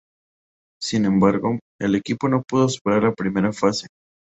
[0.81, 3.85] Sin embargo, el equipo no pudo superar la primera fase.